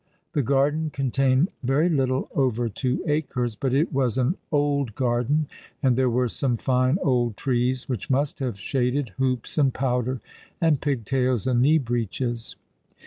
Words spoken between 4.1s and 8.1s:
an old garden, and there were some fine old trees, which